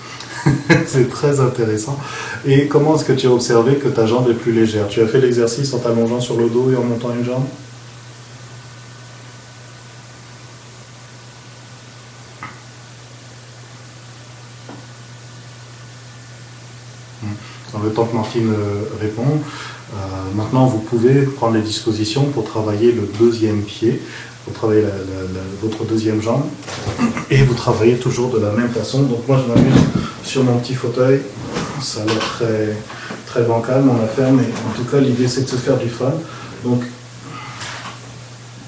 [0.87, 1.97] c'est très intéressant.
[2.45, 4.87] Et comment est-ce que tu as observé que ta jambe est plus légère?
[4.89, 7.45] Tu as fait l'exercice en t'allongeant sur le dos et en montant une jambe?
[17.73, 19.41] Dans le temps que Martine euh, répond,
[20.35, 24.01] maintenant vous pouvez prendre les dispositions pour travailler le deuxième pied
[24.47, 24.85] vous travaillez
[25.61, 26.43] votre deuxième jambe
[27.31, 29.03] et vous travaillez toujours de la même façon.
[29.03, 29.81] Donc moi je m'amuse
[30.23, 31.21] sur mon petit fauteuil,
[31.81, 32.75] ça a l'air très,
[33.25, 36.13] très bancal mon affaire, mais en tout cas l'idée c'est de se faire du fun.
[36.63, 36.83] Donc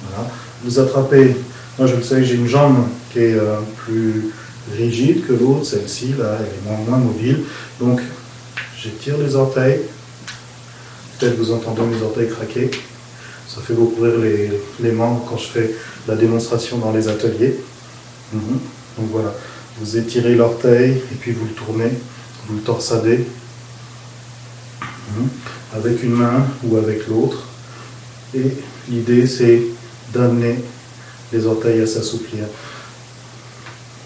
[0.07, 0.29] voilà,
[0.63, 1.35] vous attrapez,
[1.77, 4.31] moi je le sais, j'ai une jambe qui est euh, plus
[4.75, 7.43] rigide que l'autre, celle-ci là, elle est moins, moins mobile.
[7.79, 8.01] Donc
[8.81, 9.81] j'étire les orteils,
[11.17, 12.69] peut-être vous entendez mes orteils craquer.
[13.47, 14.19] Ça fait beaucoup rire
[14.79, 15.75] les, membres quand je fais
[16.07, 17.55] la démonstration dans les ateliers.
[18.33, 18.59] Mhm.
[18.97, 19.33] Donc voilà,
[19.79, 21.91] vous étirez l'orteil et puis vous le tournez,
[22.47, 23.25] vous le torsadez
[24.81, 25.27] mhm.
[25.75, 27.45] avec une main ou avec l'autre.
[28.35, 28.51] Et
[28.89, 29.61] l'idée c'est
[30.13, 30.55] d'amener
[31.31, 32.45] les orteils à s'assouplir.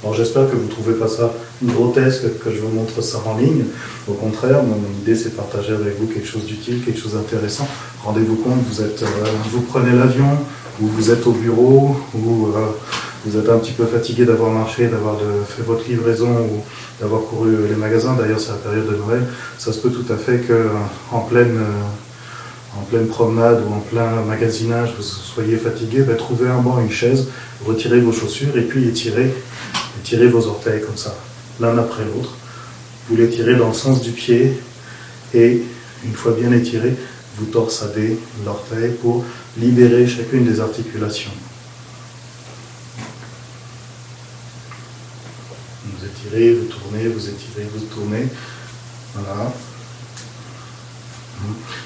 [0.03, 3.37] Alors j'espère que vous ne trouvez pas ça grotesque que je vous montre ça en
[3.37, 3.65] ligne.
[4.07, 7.67] Au contraire, mon idée c'est de partager avec vous quelque chose d'utile, quelque chose d'intéressant.
[8.03, 10.37] Rendez-vous compte, vous, êtes, euh, prenez l'avion,
[10.81, 12.71] ou vous êtes au bureau, ou euh,
[13.25, 16.63] vous êtes un petit peu fatigué d'avoir marché, d'avoir fait votre livraison ou
[16.99, 18.15] d'avoir couru les magasins.
[18.19, 19.27] D'ailleurs, c'est la période de Noël.
[19.59, 20.67] Ça se peut tout à fait que euh,
[21.11, 21.59] en pleine
[22.79, 26.89] en pleine promenade ou en plein magasinage, vous soyez fatigué, ben, trouvez un banc, une
[26.89, 27.27] chaise,
[27.65, 29.33] retirez vos chaussures et puis étirez
[30.03, 31.15] tirez vos orteils comme ça,
[31.61, 32.35] l'un après l'autre.
[33.07, 34.59] Vous les tirez dans le sens du pied
[35.33, 35.61] et
[36.03, 36.93] une fois bien étiré,
[37.37, 39.23] vous torsadez l'orteil pour
[39.57, 41.31] libérer chacune des articulations.
[45.85, 48.27] Vous étirez, vous tournez, vous étirez, vous tournez.
[49.13, 49.53] Voilà.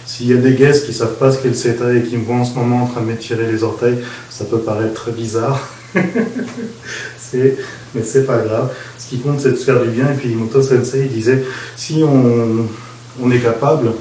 [0.06, 2.18] S'il y a des guests qui ne savent pas ce qu'est le CETA et qui
[2.18, 3.98] me voient en ce moment en train de m'étirer les orteils,
[4.30, 5.70] ça peut paraître très bizarre.
[7.96, 8.72] mais c'est pas grave.
[8.98, 10.12] Ce qui compte, c'est de se faire du bien.
[10.12, 11.44] Et puis Moto Sensei disait,
[11.76, 13.94] si on, est capable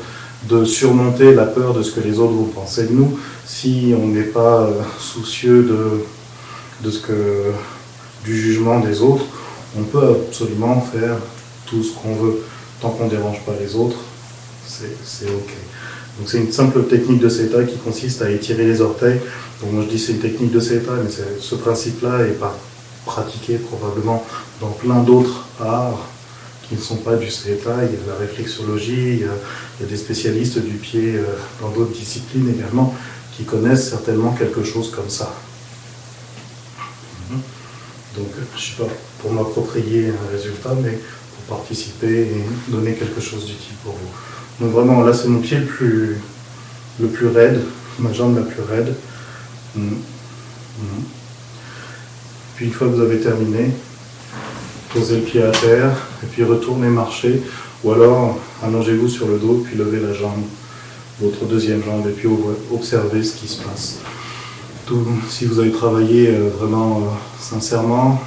[0.48, 4.08] de surmonter la peur de ce que les autres vont penser de nous, si on
[4.08, 7.52] n'est pas euh, soucieux de, de ce que,
[8.24, 9.24] du jugement des autres,
[9.78, 11.16] on peut absolument faire
[11.66, 12.42] tout ce qu'on veut.
[12.80, 13.98] Tant qu'on ne dérange pas les autres,
[14.66, 15.54] c'est OK.
[16.18, 19.20] Donc c'est une simple technique de CETA qui consiste à étirer les orteils.
[19.60, 22.56] Donc moi je dis c'est une technique de CETA, mais ce principe-là est pas
[23.04, 24.24] pratiqué probablement
[24.60, 26.08] dans plein d'autres arts
[26.68, 27.84] qui ne sont pas du CETA.
[27.84, 31.24] Il y a la réflexologie, il y a, des spécialistes du pied euh,
[31.60, 32.94] dans d'autres disciplines également
[33.36, 35.34] qui connaissent certainement quelque chose comme ça.
[37.30, 37.40] Mhm.
[38.16, 38.88] Donc je ne suis pas
[39.20, 40.98] pour m'approprier un résultat, mais
[41.46, 44.64] pour participer et donner quelque chose d'utile pour vous.
[44.64, 46.16] Donc vraiment, là, c'est mon pied le plus,
[47.00, 47.60] le plus raide,
[47.98, 48.94] ma jambe la plus raide.
[49.74, 49.88] Mm.
[49.88, 51.02] Mm.
[52.56, 53.70] Puis une fois que vous avez terminé,
[54.92, 55.90] posez le pied à terre,
[56.22, 57.42] et puis retournez marcher,
[57.82, 60.42] ou alors allongez-vous sur le dos, puis levez la jambe,
[61.20, 62.28] votre deuxième jambe, et puis
[62.72, 63.98] observez ce qui se passe.
[65.30, 67.02] Si vous avez travaillé euh, vraiment euh,
[67.40, 68.20] sincèrement,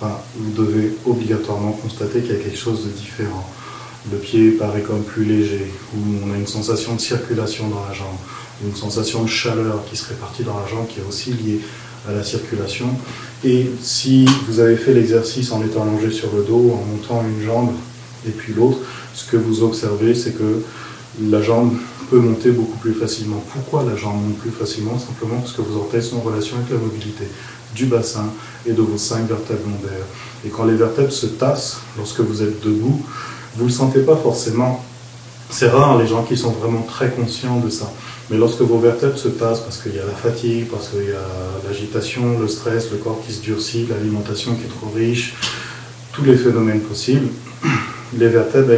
[0.00, 3.48] vous devez obligatoirement constater qu'il y a quelque chose de différent.
[4.12, 7.94] Le pied paraît comme plus léger, ou on a une sensation de circulation dans la
[7.94, 8.16] jambe,
[8.64, 11.60] une sensation de chaleur qui se répartit dans la jambe qui est aussi liée
[12.08, 12.86] à la circulation.
[13.44, 17.44] Et si vous avez fait l'exercice en étant allongé sur le dos, en montant une
[17.44, 17.72] jambe
[18.26, 18.78] et puis l'autre,
[19.14, 20.62] ce que vous observez, c'est que
[21.22, 21.72] la jambe
[22.10, 23.42] peut monter beaucoup plus facilement.
[23.52, 24.98] Pourquoi la jambe monte plus facilement?
[24.98, 27.24] Simplement parce que vos orteils sont en relation avec la mobilité
[27.74, 28.26] du bassin
[28.66, 30.06] et de vos cinq vertèbres lombaires.
[30.44, 33.02] Et quand les vertèbres se tassent, lorsque vous êtes debout,
[33.56, 34.84] vous ne le sentez pas forcément.
[35.50, 37.92] C'est rare les gens qui sont vraiment très conscients de ça.
[38.30, 41.12] Mais lorsque vos vertèbres se tassent, parce qu'il y a la fatigue, parce qu'il y
[41.12, 45.34] a l'agitation, le stress, le corps qui se durcit, l'alimentation qui est trop riche,
[46.12, 47.28] tous les phénomènes possibles,
[48.18, 48.72] les vertèbres,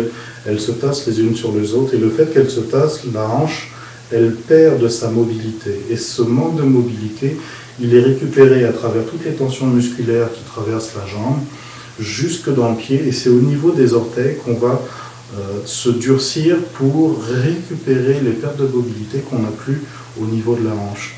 [0.44, 1.94] elles, se tassent les unes sur les autres.
[1.94, 3.70] Et le fait qu'elles se tassent, la hanche,
[4.12, 5.80] elle perd de sa mobilité.
[5.90, 7.38] Et ce manque de mobilité,
[7.80, 11.40] il est récupéré à travers toutes les tensions musculaires qui traversent la jambe
[11.98, 13.02] jusque dans le pied.
[13.06, 14.82] Et c'est au niveau des orteils qu'on va
[15.36, 19.82] euh, se durcir pour récupérer les pertes de mobilité qu'on n'a plus
[20.18, 21.16] au niveau de la hanche.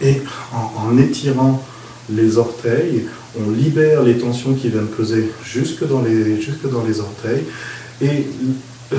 [0.00, 0.22] Et
[0.52, 1.62] en, étirant
[2.10, 3.04] les orteils,
[3.38, 7.44] on libère les tensions qui viennent peser jusque dans les, jusque dans les orteils.
[8.00, 8.26] Et
[8.94, 8.96] euh,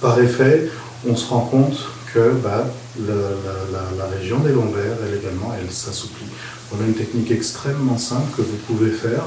[0.00, 0.70] par effet,
[1.06, 1.76] on se rend compte
[2.14, 2.66] que bah,
[3.06, 6.26] la, région des lombaires, elle également, elle s'assouplit.
[6.70, 9.24] Voilà une technique extrêmement simple que vous pouvez faire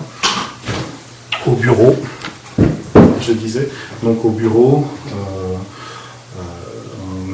[1.45, 1.95] au bureau
[3.25, 3.69] je disais.
[4.01, 6.41] Donc au bureau, euh, euh,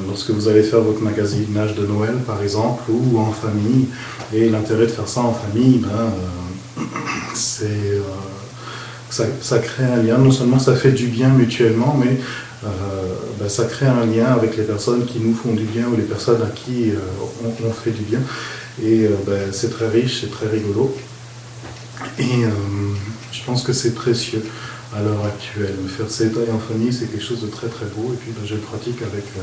[0.08, 3.88] lorsque vous allez faire votre magasinage de Noël, par exemple, ou en famille,
[4.34, 6.84] et l'intérêt de faire ça en famille, ben, euh,
[7.34, 8.02] c'est
[9.10, 10.18] ça, crée un lien.
[10.18, 12.18] Non seulement ça fait du bien mutuellement, mais
[13.40, 16.04] ben, ça crée un lien avec les personnes qui nous font du bien ou les
[16.04, 16.92] personnes à qui
[17.44, 18.20] on, fait du bien.
[18.84, 20.96] Et ben, c'est très riche, c'est très rigolo.
[22.20, 22.44] Et
[23.32, 24.44] je pense que c'est précieux
[24.96, 25.76] à l'heure actuelle.
[25.88, 28.14] Faire ces tailles en famille, c'est quelque chose de très très beau.
[28.14, 29.42] Et puis ben, je le pratique avec euh,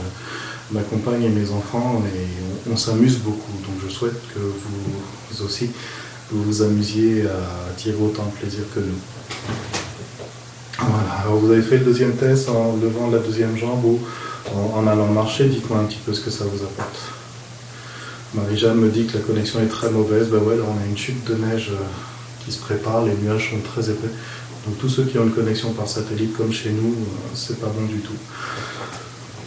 [0.72, 3.52] ma compagne et mes enfants et on, s'amuse beaucoup.
[3.64, 5.70] Donc je souhaite que vous, aussi
[6.30, 8.98] vous vous amusiez à tirer autant de plaisir que nous.
[10.78, 14.00] Voilà, alors vous avez fait le deuxième test en levant la deuxième jambe ou
[14.54, 15.46] en, allant marcher?
[15.46, 17.12] Dites-moi un petit peu ce que ça vous apporte.
[18.34, 20.28] Marie-Jeanne me dit que la connexion est très mauvaise.
[20.28, 21.82] Ben ouais, on a une chute de neige euh,
[22.44, 24.10] qui se prépare, les nuages sont très épais.
[24.66, 27.68] Donc tous ceux qui ont une connexion par satellite comme chez nous, euh, c'est pas
[27.68, 28.14] bon du tout.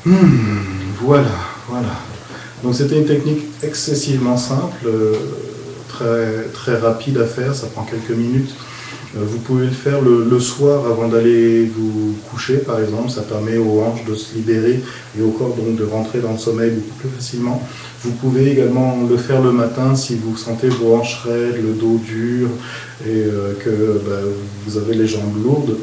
[0.05, 1.31] Hmm, voilà,
[1.67, 1.89] voilà.
[2.63, 5.13] Donc c'était une technique excessivement simple, euh,
[5.89, 8.55] très, très rapide à faire, ça prend quelques minutes.
[9.17, 13.09] Euh, vous pouvez le faire le, soir avant d'aller vous coucher, par exemple.
[13.09, 14.81] Ça permet aux hanches de se libérer
[15.17, 17.61] et au corps donc de rentrer dans le sommeil beaucoup plus facilement.
[18.03, 21.97] Vous pouvez également le faire le matin si vous sentez vos hanches raides, le dos
[21.97, 22.49] dur
[23.05, 24.21] et euh, que bah,
[24.65, 25.77] vous avez les jambes lourdes.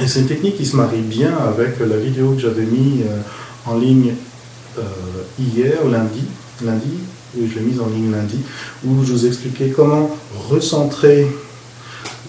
[0.00, 3.20] Et c'est une technique qui se marie bien avec la vidéo que j'avais mis euh,
[3.66, 4.14] en ligne
[5.40, 6.22] hier, lundi,
[6.64, 6.98] lundi,
[7.34, 8.38] je l'ai mise en ligne lundi,
[8.86, 10.08] où je vous expliquais comment
[10.48, 11.26] recentrer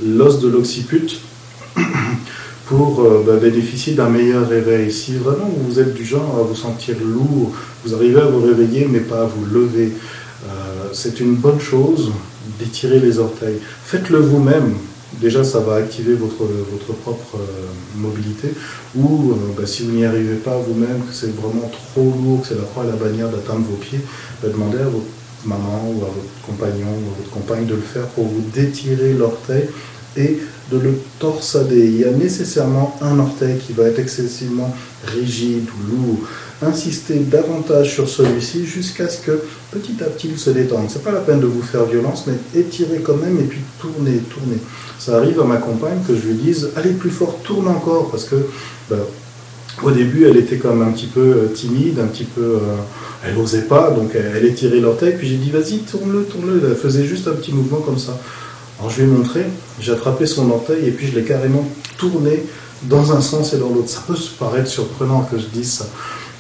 [0.06, 1.20] l'os de l'occiput
[2.68, 4.92] pour euh, bah, bénéficier d'un meilleur réveil.
[4.92, 7.52] Si vraiment vous êtes du genre à vous sentir lourd,
[7.84, 9.94] vous arrivez à vous réveiller mais pas à vous lever,
[10.46, 12.12] euh, c'est une bonne chose
[12.60, 13.58] d'étirer les orteils.
[13.84, 14.76] Faites-le vous-même.
[15.20, 18.50] Déjà, ça va activer votre, votre propre euh, mobilité.
[18.96, 22.56] Ou bah, si vous n'y arrivez pas vous-même, que c'est vraiment trop lourd, que c'est
[22.56, 24.00] la croix et la bannière d'atteindre vos pieds,
[24.42, 25.06] bah, demandez à votre
[25.46, 29.14] maman ou à votre compagnon ou à votre compagne de le faire pour vous détirer
[29.14, 29.70] l'orteil
[30.18, 30.40] et
[30.72, 31.86] de le torsader.
[31.86, 34.74] Il y a nécessairement un orteil qui va être excessivement
[35.06, 36.20] rigide ou lourd.
[36.62, 39.42] Insistez davantage sur celui-ci jusqu'à ce que
[39.72, 40.88] petit à petit il se détende.
[40.90, 44.18] C'est pas la peine de vous faire violence, mais étirez quand même et puis tournez,
[44.30, 44.58] tournez.
[45.00, 48.26] Ça arrive à ma compagne que je lui dise allez plus fort, tourne encore parce
[48.26, 48.36] que
[48.90, 49.00] ben,
[49.84, 52.42] au début, elle était comme un petit peu euh, timide, un petit peu.
[52.42, 52.76] Euh,
[53.26, 55.16] elle n'osait pas, donc elle, étirait l'orteil.
[55.18, 56.62] Puis j'ai dit, vas-y, tourne-le, tourne-le.
[56.70, 58.20] Elle faisait juste un petit mouvement comme ça.
[58.80, 59.46] Alors je lui ai montré,
[59.80, 62.44] j'ai attrapé son orteil et puis je l'ai carrément tourné
[62.84, 63.90] dans un sens et dans l'autre.
[63.90, 65.88] Ça peut paraître surprenant que je dise ça,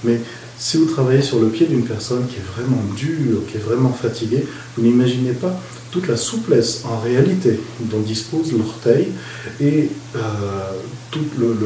[0.03, 0.21] mais
[0.57, 3.93] si vous travaillez sur le pied d'une personne qui est vraiment dure, qui est vraiment
[3.93, 5.57] fatiguée, vous n'imaginez pas
[5.91, 9.07] toute la souplesse en réalité dont dispose l'orteil
[9.59, 10.19] et euh,
[11.11, 11.57] tout le,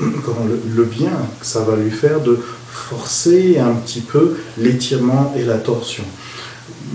[0.84, 6.04] bien que ça va lui faire de forcer un petit peu l'étirement et la torsion.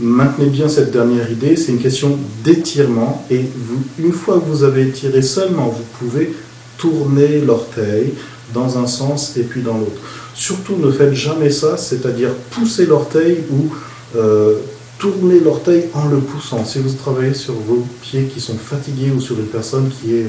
[0.02, 4.64] Maintenez bien cette dernière idée, c'est une question d'étirement et vous, une fois que vous
[4.64, 6.34] avez étiré seulement, vous pouvez
[6.78, 8.14] tourner l'orteil
[8.54, 10.02] dans un sens et puis dans l'autre.
[10.34, 13.70] Surtout ne faites jamais ça, c'est-à-dire pousser l'orteil ou
[14.16, 14.56] euh,
[14.98, 16.66] tourner l'orteil en le poussant.
[16.66, 20.24] Si vous travaillez sur vos pieds qui sont fatigués ou sur une personne qui,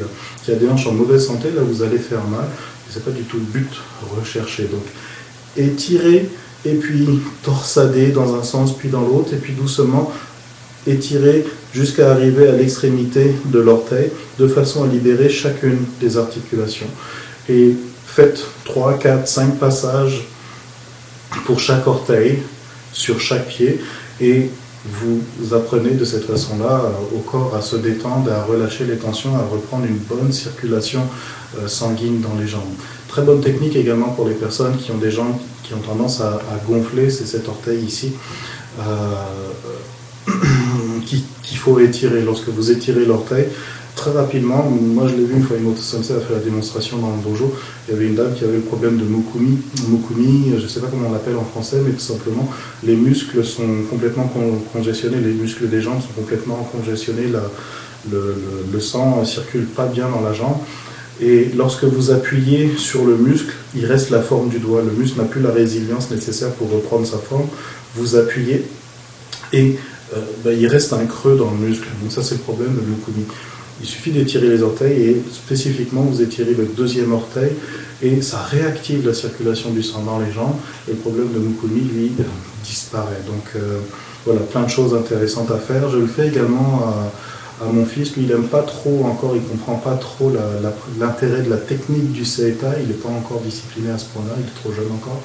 [0.50, 2.46] a des hanches en mauvaise santé, là vous allez faire mal.
[2.90, 3.70] Ce n'est pas du tout le but
[4.18, 4.64] recherché.
[4.64, 4.84] Donc
[5.56, 6.28] étirer
[6.64, 10.12] et puis torsader dans un sens puis dans l'autre et puis doucement
[10.86, 16.86] étirer jusqu'à arriver à l'extrémité de l'orteil de façon à libérer chacune des articulations.
[17.48, 17.74] Et
[18.06, 20.24] faites 3, 4, 5 passages
[21.46, 22.38] pour chaque orteil
[22.92, 23.80] sur chaque pied
[24.20, 24.50] et
[24.84, 29.34] vous apprenez de cette façon-là euh, au corps à se détendre, à relâcher les tensions,
[29.34, 31.02] à reprendre une bonne circulation
[31.58, 32.74] euh, sanguine dans les jambes.
[33.14, 36.40] Très bonne technique également pour les personnes qui ont des jambes qui ont tendance à,
[36.68, 38.12] gonfler, c'est cet orteil ici.
[38.80, 39.14] Euh,
[41.06, 42.22] qu'il faut étirer.
[42.22, 43.44] Lorsque vous étirez l'orteil,
[43.94, 47.14] très rapidement, moi je l'ai vu une fois, une autre a fait la démonstration dans
[47.14, 47.54] le dojo,
[47.86, 49.60] il y avait une dame qui avait le problème de Mukumi.
[49.88, 52.50] Mukumi, je ne sais pas comment on l'appelle en français, mais tout simplement,
[52.82, 54.28] les muscles sont complètement
[54.72, 57.38] congestionnés, les muscles des jambes sont complètement congestionnés, le,
[58.72, 60.58] le, sang ne circule pas bien dans la jambe.
[61.20, 64.82] Et lorsque vous appuyez sur le muscle, il reste la forme du doigt.
[64.82, 67.46] Le muscle n'a plus la résilience nécessaire pour reprendre sa forme.
[67.94, 68.64] Vous appuyez
[69.52, 69.76] et
[70.14, 71.86] euh, ben, il reste un creux dans le muscle.
[72.02, 73.24] Donc ça c'est le problème de Mukumi.
[73.80, 77.50] Il suffit d'étirer les orteils et spécifiquement vous étirez le deuxième orteil
[78.02, 80.56] et ça réactive la circulation du sang dans les jambes
[80.88, 82.12] et le problème de Mukumi lui
[82.64, 83.22] disparaît.
[83.26, 83.78] Donc euh,
[84.24, 85.90] voilà, plein de choses intéressantes à faire.
[85.90, 87.12] Je le fais également à,
[87.72, 88.16] mon fils.
[88.16, 90.32] Lui, il n'aime pas trop encore, il ne comprend pas trop
[90.98, 92.80] l'intérêt de la technique du CETA.
[92.80, 95.20] Il n'est pas encore discipliné à ce point-là, il est trop jeune encore.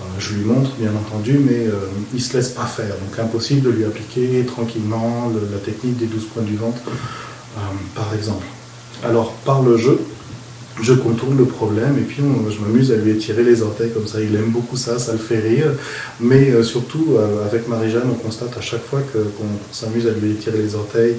[0.00, 1.74] Euh, je lui montre, bien entendu, mais euh,
[2.12, 2.94] il ne se laisse pas faire.
[2.96, 7.60] Donc impossible de lui appliquer tranquillement la technique des 12 points du ventre euh,
[7.94, 8.44] par exemple.
[9.04, 10.00] Alors, par le jeu,
[10.82, 14.20] je contourne le problème et puis je m'amuse à lui étirer les orteils comme ça.
[14.20, 15.72] Il aime beaucoup ça, ça le fait rire.
[16.20, 20.32] Mais euh, surtout, euh, avec Marie-Jeanne, on constate à chaque fois qu'on s'amuse à lui
[20.32, 21.16] étirer les orteils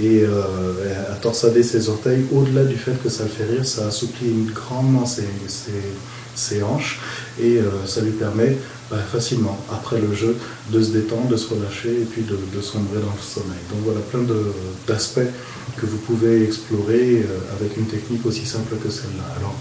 [0.00, 4.46] et à torsader ses orteils, au-delà du fait que ça le fait rire, ça assouplit
[4.54, 5.24] grandement ses
[6.62, 7.00] hanches
[7.40, 8.56] et ça lui permet
[8.90, 10.36] bah, facilement, après le jeu,
[10.72, 13.60] de se détendre, de se relâcher et puis de, sombrer dans le sommeil.
[13.70, 14.20] Donc voilà plein
[14.88, 15.20] d'aspects
[15.76, 19.22] que vous pouvez explorer euh, avec une technique aussi simple que celle-là.
[19.38, 19.54] Alors,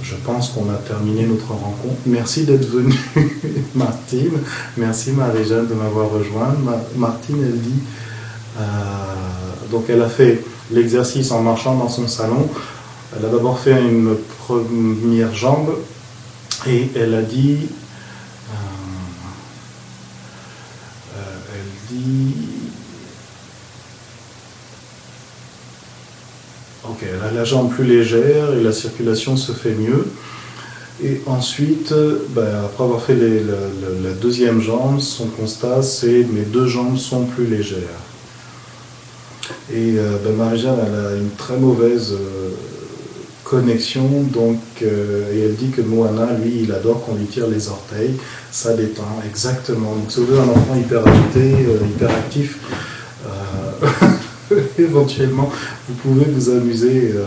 [0.00, 1.96] je pense qu'on a terminé notre rencontre.
[2.06, 2.94] Merci d'être venue,
[3.74, 4.38] Martine.
[4.76, 6.54] Merci Marie-Jeanne de m'avoir rejoint.
[6.94, 7.80] Martine, elle dit,
[8.60, 8.62] euh,
[9.72, 12.48] donc elle a fait l'exercice en marchant dans son salon.
[13.16, 15.74] Elle a d'abord fait une première jambe
[16.66, 17.68] et elle a dit
[26.84, 30.06] Ok, elle a la jambe plus légère et la circulation se fait mieux.
[31.02, 31.94] Et ensuite,
[32.30, 37.46] ben, après avoir fait la, deuxième jambe, son constat c'est mes deux jambes sont plus
[37.46, 37.78] légères.
[39.72, 42.50] Et euh, ben, Marie-Jeanne, elle a une très mauvaise euh,
[43.56, 47.68] connexion, donc, euh, et elle dit que Moana, lui, il adore qu'on lui tire les
[47.68, 48.14] orteils,
[48.50, 49.94] ça détend, exactement.
[49.94, 51.50] Donc, si vous un enfant hyper agité,
[51.94, 52.58] hyper actif,
[54.78, 55.50] éventuellement,
[55.88, 57.24] vous pouvez vous amuser euh,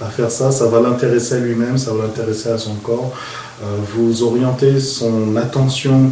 [0.00, 0.50] à faire ça.
[0.50, 3.14] Ça va l'intéresser à lui-même, ça va l'intéresser à son corps.
[3.62, 6.10] Euh, vous orientez son attention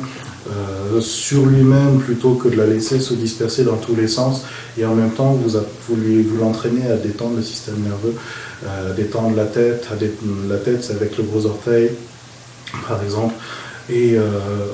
[0.49, 4.43] euh, sur lui-même plutôt que de la laisser se disperser dans tous les sens.
[4.79, 8.15] Et en même temps, vous, vous l'entraînez à détendre le système nerveux,
[8.67, 9.89] à détendre la tête.
[10.49, 11.91] La tête, c'est avec le gros orteil,
[12.89, 13.35] par exemple.
[13.91, 14.23] Et euh,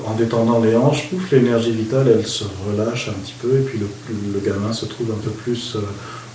[0.05, 3.79] en détendant les hanches, pouf, l'énergie vitale, elle se relâche un petit peu, et puis
[3.79, 5.79] le, gamin se trouve un peu plus, euh,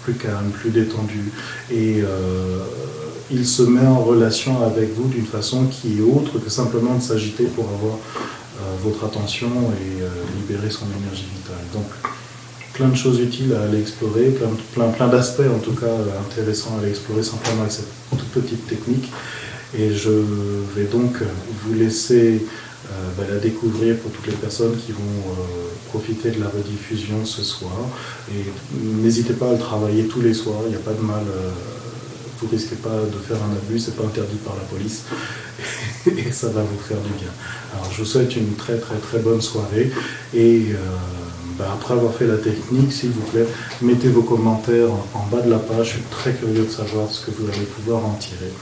[0.02, 1.32] plus calme, plus détendu.
[1.70, 2.58] Et euh,
[3.30, 7.02] il se met en relation avec vous d'une façon qui est autre que simplement de
[7.02, 7.98] s'agiter pour avoir
[8.82, 10.02] votre attention et
[10.38, 11.64] libérer son énergie vitale.
[11.72, 11.86] Donc,
[12.74, 15.94] plein de choses utiles à aller explorer, plein, plein, plein d'aspects en tout cas
[16.28, 19.10] intéressants à aller explorer simplement avec cette toute petite technique.
[19.78, 20.10] Et je
[20.74, 21.16] vais donc
[21.64, 22.42] vous laisser
[22.90, 27.24] euh, bah, la découvrir pour toutes les personnes qui vont euh, profiter de la rediffusion
[27.24, 27.72] ce soir.
[28.28, 31.22] Et n'hésitez pas à le travailler tous les soirs, il n'y a pas de mal
[31.28, 31.50] euh,
[32.40, 35.04] vous risquez pas de faire un abus, c'est pas interdit par la police
[36.06, 37.30] et ça va vous faire du bien.
[37.72, 39.92] Alors je vous souhaite une très très très bonne soirée
[40.34, 40.74] et
[41.58, 43.46] bah, après avoir fait la technique, s'il vous plaît,
[43.80, 47.26] mettez vos commentaires en, bas de la page, je suis très curieux de savoir ce
[47.26, 48.52] que vous allez pouvoir en tirer.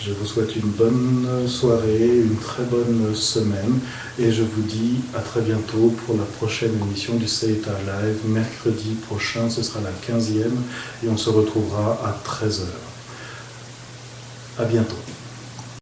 [0.00, 3.80] Je vous souhaite une bonne soirée, une très bonne semaine
[4.18, 8.18] et je vous dis à très bientôt pour la prochaine émission du CETA Live.
[8.26, 10.50] Mercredi prochain, ce sera la 15e
[11.04, 12.64] et on se retrouvera à 13h.
[14.58, 15.13] À bientôt.